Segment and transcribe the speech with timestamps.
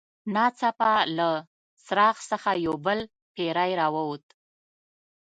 [0.33, 1.29] ناڅاپه له
[1.85, 2.99] څراغ څخه یو بل
[3.35, 4.25] پیری راووت.